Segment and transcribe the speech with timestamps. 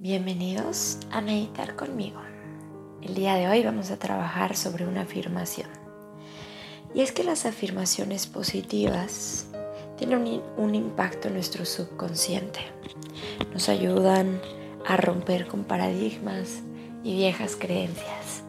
[0.00, 2.20] Bienvenidos a meditar conmigo.
[3.02, 5.68] El día de hoy vamos a trabajar sobre una afirmación.
[6.94, 9.48] Y es que las afirmaciones positivas
[9.96, 12.60] tienen un, impacto en nuestro subconsciente.
[13.52, 14.40] Nos ayudan
[14.86, 16.62] a romper con paradigmas
[17.02, 18.44] y viejas creencias.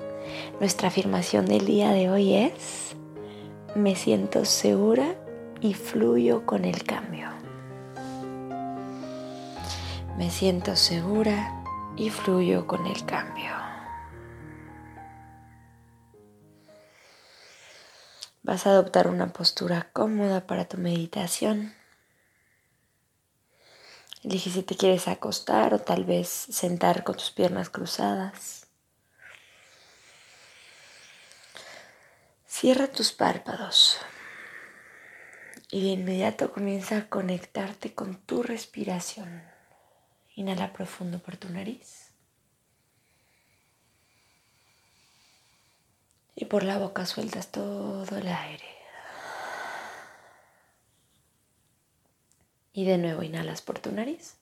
[0.60, 2.96] Nuestra afirmación del día de hoy es,
[3.74, 5.16] me siento segura
[5.62, 7.39] y fluyo con el cambio.
[10.20, 11.64] Me siento segura
[11.96, 13.54] y fluyo con el cambio.
[18.43, 21.74] Vas a adoptar una postura cómoda para tu meditación.
[24.21, 28.68] Elige si te quieres acostar o tal vez sentar con tus piernas cruzadas.
[32.45, 34.00] Cierra tus párpados
[35.72, 39.58] y de inmediato comienza a conectarte con tu respiración.
[40.39, 42.14] Inhala profundo por tu nariz.
[46.34, 48.78] Y por la boca sueltas todo el aire.
[52.72, 54.38] Y de nuevo inhalas por tu nariz.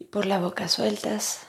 [0.00, 1.46] Y por la boca sueltas.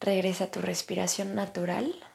[0.00, 2.09] Regresa a tu respiración natural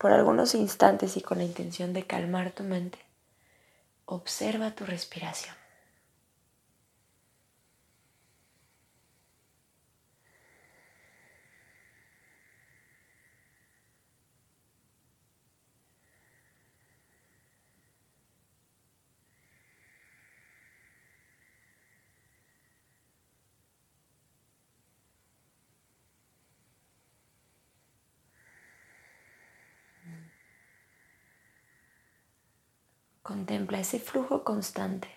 [0.00, 2.98] por algunos instantes y con la intención de calmar tu mente,
[4.06, 5.54] observa tu respiración.
[33.22, 35.08] Contempla ese flujo constante.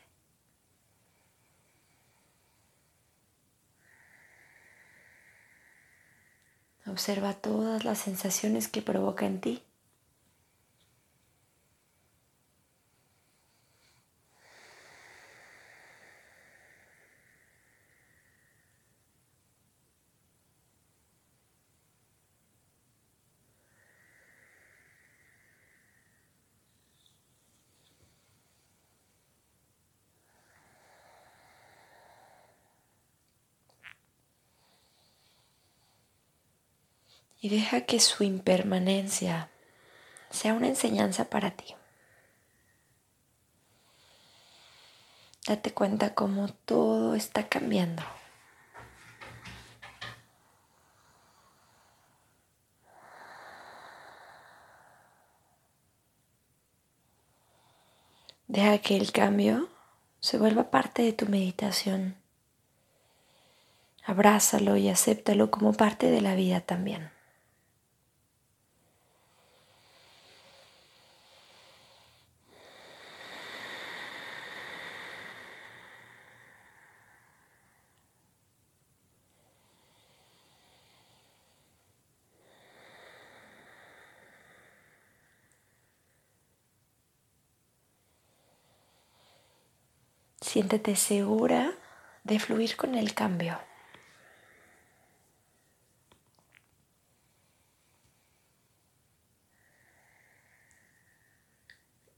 [6.86, 9.64] Observa todas las sensaciones que provoca en ti.
[37.44, 39.50] Y deja que su impermanencia
[40.30, 41.76] sea una enseñanza para ti.
[45.46, 48.02] Date cuenta cómo todo está cambiando.
[58.48, 59.68] Deja que el cambio
[60.22, 62.16] se vuelva parte de tu meditación.
[64.06, 67.12] Abrázalo y acéptalo como parte de la vida también.
[90.44, 91.72] Siéntete segura
[92.26, 93.58] de fluir con el cambio.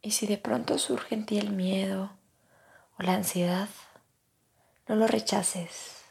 [0.02, 2.18] Y si de pronto surge en ti el miedo
[2.98, 3.70] o la ansiedad,
[4.88, 6.04] no lo rechaces.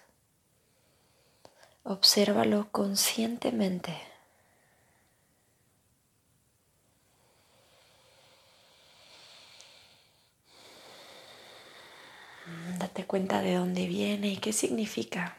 [1.82, 4.13] Obsérvalo conscientemente.
[12.84, 15.38] Date cuenta de dónde viene y qué significa.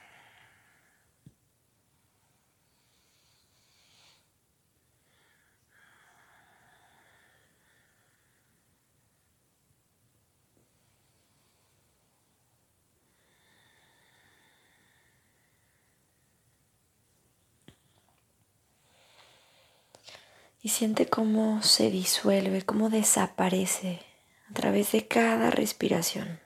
[20.64, 24.02] Y siente cómo se disuelve, cómo desaparece
[24.50, 26.45] a través de cada respiración.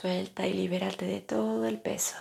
[0.00, 2.16] Suelta y libérate de todo el peso.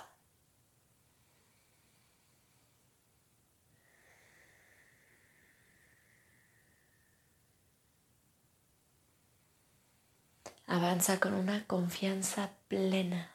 [10.68, 13.32] Avanza con una confianza plena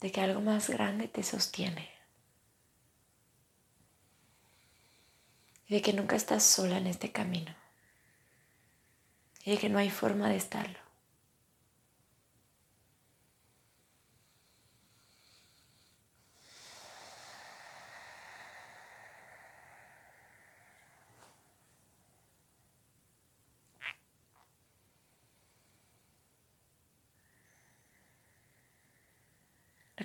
[0.00, 1.88] de que algo más grande te sostiene.
[5.68, 7.54] Y de que nunca estás sola en este camino.
[9.44, 10.85] Y de que no hay forma de estarlo.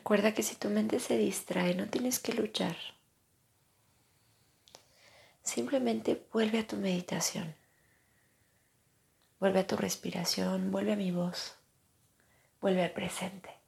[0.02, 2.76] Recuerda que si tu mente se distrae, no tienes que luchar.
[5.44, 7.56] Simplemente vuelve a tu meditación.
[9.40, 11.56] Vuelve a tu respiración, vuelve a mi voz,
[12.62, 13.61] vuelve al presente.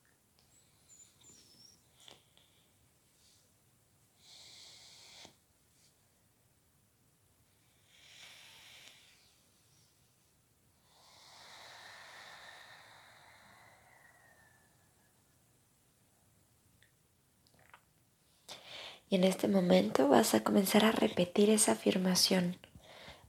[19.14, 22.58] Y en este momento vas a comenzar a repetir esa afirmación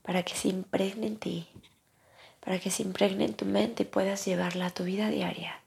[0.01, 1.47] para que se impregne en ti,
[2.43, 5.61] para que se impregne en tu mente y puedas llevarla a tu vida diaria.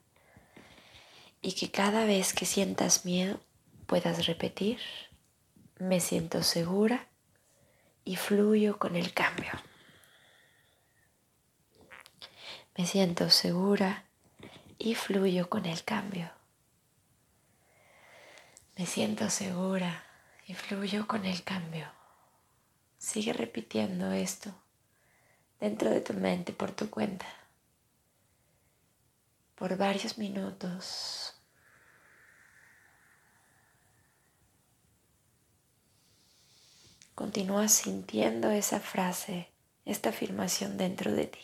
[1.40, 3.38] Y que cada vez que sientas miedo
[3.86, 4.80] puedas repetir,
[5.78, 7.06] me siento segura
[8.04, 9.52] y fluyo con el cambio.
[12.76, 14.04] Me siento segura
[14.78, 16.28] y fluyo con el cambio.
[18.76, 20.06] Me siento segura
[20.48, 21.86] y fluyo con el cambio.
[22.98, 24.52] Sigue repitiendo esto
[25.60, 27.26] dentro de tu mente por tu cuenta
[29.58, 31.34] por varios minutos.
[37.16, 39.50] Continúa sintiendo esa frase,
[39.84, 41.40] esta afirmación dentro de ti.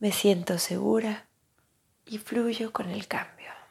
[0.00, 1.28] Me siento segura
[2.04, 3.61] y fluyo con el cambio.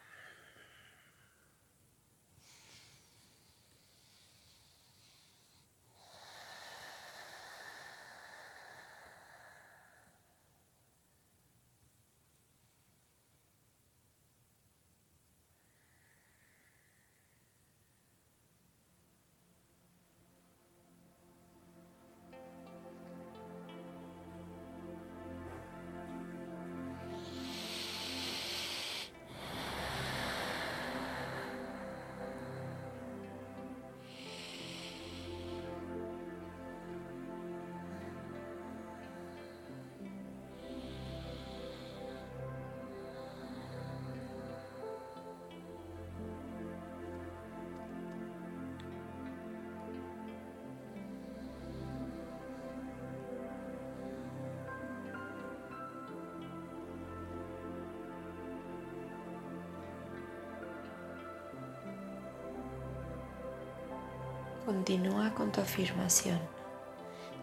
[64.72, 66.40] Continúa con tu afirmación.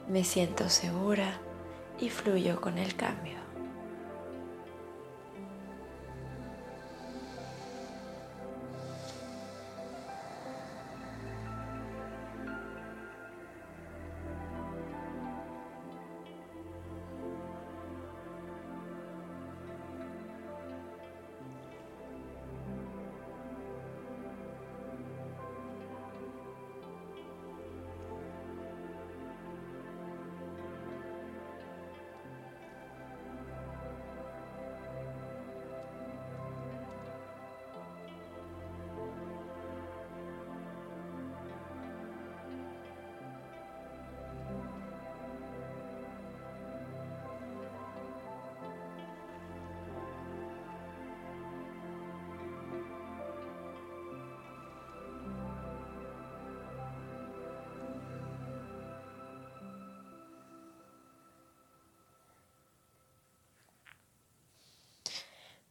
[0.08, 1.38] Me siento segura
[2.00, 3.47] y fluyo con el cambio.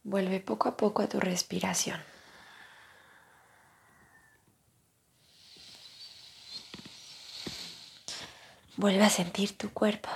[0.07, 2.01] Vuelve poco a poco a tu respiración.
[8.77, 10.07] Vuelve a sentir tu cuerpo.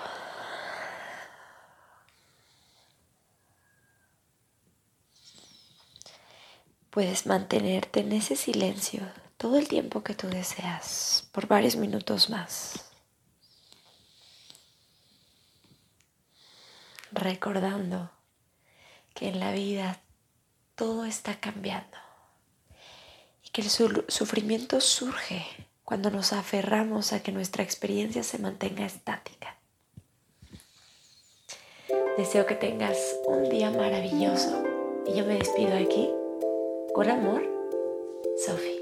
[6.90, 9.02] Puedes mantenerte en ese silencio
[9.36, 12.90] todo el tiempo que tú deseas, por varios minutos más.
[17.12, 18.21] Recordando
[19.14, 20.02] que en la vida
[20.76, 21.98] todo está cambiando
[23.44, 25.46] y que el sufrimiento surge
[25.84, 29.58] cuando nos aferramos a que nuestra experiencia se mantenga estática.
[32.18, 34.64] Deseo que tengas un día maravilloso
[35.06, 36.10] y yo me despido aquí.
[36.94, 37.42] Con amor,
[38.46, 38.81] Sophie.